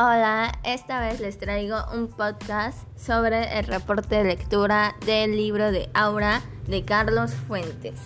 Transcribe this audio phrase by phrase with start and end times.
[0.00, 5.90] Hola, esta vez les traigo un podcast sobre el reporte de lectura del libro de
[5.92, 7.98] Aura de Carlos Fuentes.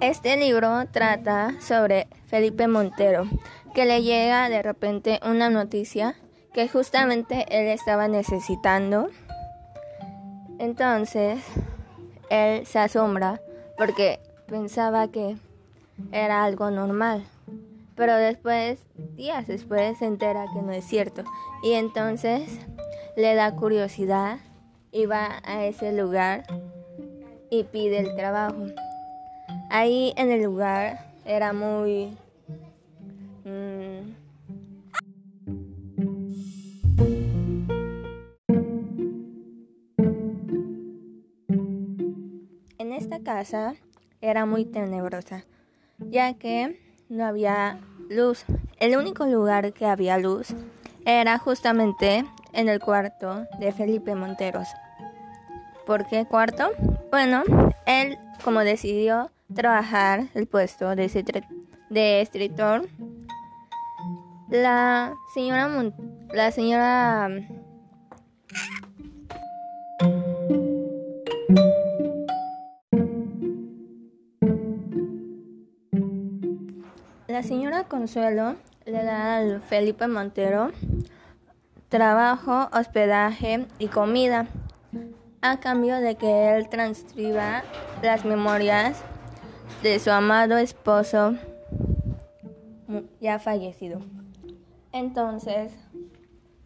[0.00, 3.28] Este libro trata sobre Felipe Montero,
[3.74, 6.14] que le llega de repente una noticia
[6.54, 9.10] que justamente él estaba necesitando.
[10.58, 11.44] Entonces,
[12.30, 13.40] él se asombra
[13.76, 15.36] porque pensaba que
[16.12, 17.24] era algo normal.
[17.96, 18.80] Pero después,
[19.16, 21.22] días después, se entera que no es cierto.
[21.62, 22.58] Y entonces
[23.16, 24.38] le da curiosidad
[24.90, 26.44] y va a ese lugar
[27.50, 28.66] y pide el trabajo.
[29.70, 32.16] Ahí en el lugar era muy...
[33.44, 33.73] Mm,
[42.94, 43.74] esta casa
[44.20, 45.44] era muy tenebrosa,
[45.98, 48.44] ya que no había luz.
[48.78, 50.54] El único lugar que había luz
[51.04, 54.68] era justamente en el cuarto de Felipe Monteros.
[55.86, 56.70] ¿Por qué cuarto?
[57.10, 57.42] Bueno,
[57.86, 61.44] él como decidió trabajar el puesto de,
[61.90, 62.88] de escritor,
[64.48, 65.68] la señora
[66.32, 67.28] la señora
[77.34, 78.54] La señora Consuelo
[78.86, 80.70] le da al Felipe Montero
[81.88, 84.46] trabajo, hospedaje y comida
[85.42, 87.64] a cambio de que él transcriba
[88.02, 89.02] las memorias
[89.82, 91.34] de su amado esposo
[93.20, 93.98] ya fallecido.
[94.92, 95.72] Entonces,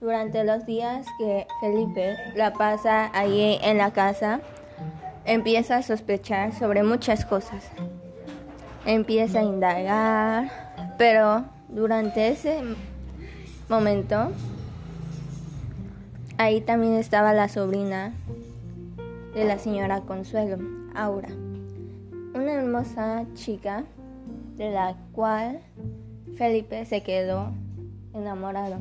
[0.01, 4.43] durante los días que Felipe la pasa allí en la casa,
[5.25, 7.73] empieza a sospechar sobre muchas cosas.
[8.89, 10.51] Empieza a indagar,
[10.99, 12.63] pero durante ese
[13.69, 14.33] momento,
[16.39, 18.13] ahí también estaba la sobrina
[19.35, 20.57] de la señora Consuelo,
[20.97, 21.29] Aura
[22.39, 23.85] una hermosa chica
[24.57, 25.61] de la cual
[26.37, 27.53] Felipe se quedó
[28.15, 28.77] enamorado.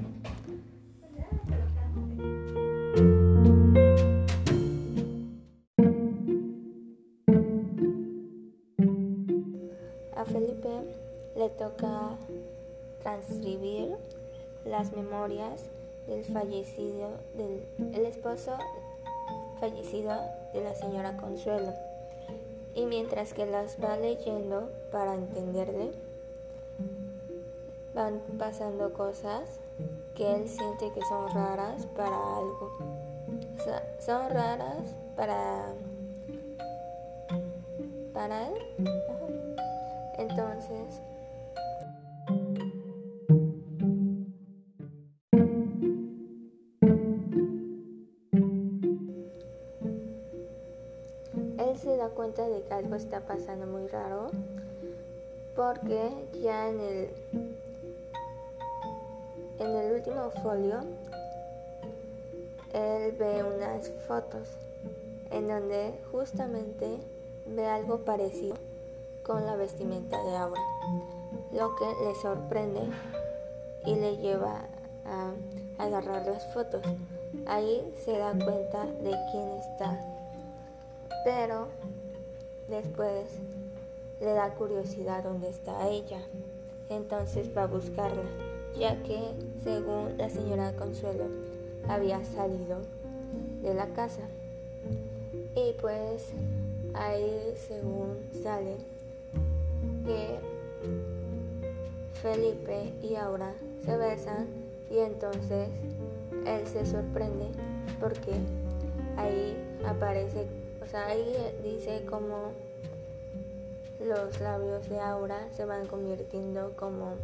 [10.32, 10.70] Felipe
[11.36, 12.18] le toca
[13.02, 13.96] transcribir
[14.66, 15.64] las memorias
[16.08, 18.58] del fallecido, del el esposo
[19.60, 20.14] fallecido
[20.54, 21.74] de la señora Consuelo
[22.78, 25.92] y mientras que las va leyendo para entenderle,
[27.96, 29.60] van pasando cosas
[30.14, 32.72] que él siente que son raras para algo.
[34.00, 35.74] Son raras para
[38.14, 38.54] para él.
[40.18, 41.02] Entonces,
[51.78, 54.32] se da cuenta de que algo está pasando muy raro
[55.56, 56.10] porque
[56.42, 57.10] ya en el
[59.60, 60.80] en el último folio
[62.74, 64.50] él ve unas fotos
[65.32, 66.98] en donde justamente
[67.46, 68.56] ve algo parecido
[69.28, 70.62] con la vestimenta de Aura,
[71.52, 72.82] lo que le sorprende
[73.86, 74.62] y le lleva
[75.06, 75.32] a
[75.78, 76.82] agarrar las fotos.
[77.46, 80.18] Ahí se da cuenta de quién está
[81.28, 81.68] pero
[82.70, 83.26] después
[84.22, 86.22] le da curiosidad dónde está ella.
[86.90, 88.24] Entonces va a buscarla,
[88.80, 89.20] ya que
[89.62, 91.26] según la señora Consuelo
[91.90, 92.78] había salido
[93.62, 94.22] de la casa.
[95.54, 96.30] Y pues
[96.94, 98.78] ahí según sale
[100.08, 100.40] que
[102.22, 103.54] Felipe y Aura
[103.86, 104.48] se besan
[104.90, 105.68] y entonces
[106.46, 107.48] él se sorprende
[108.00, 108.32] porque
[109.18, 110.48] ahí aparece
[110.82, 112.54] o sea, ahí dice como
[114.00, 117.16] los labios de Aura se van convirtiendo como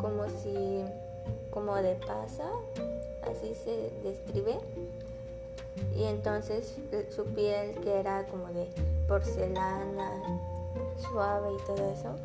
[0.00, 0.84] como si
[1.50, 2.48] como de pasa,
[3.22, 4.58] así se describe.
[5.96, 6.76] Y entonces
[7.10, 8.68] su piel que era como de
[9.06, 10.22] porcelana,
[10.98, 12.16] suave y todo eso,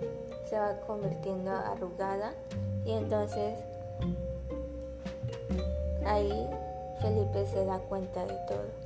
[0.49, 2.33] se va convirtiendo arrugada
[2.85, 3.57] y entonces
[6.05, 6.47] ahí
[7.01, 8.84] Felipe se da cuenta de todo.